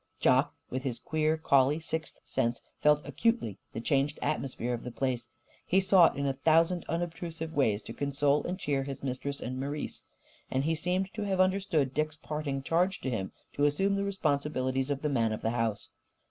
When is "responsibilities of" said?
14.03-15.03